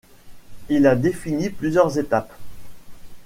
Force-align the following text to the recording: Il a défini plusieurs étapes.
Il 0.69 0.87
a 0.87 0.95
défini 0.95 1.51
plusieurs 1.51 1.99
étapes. 1.99 2.33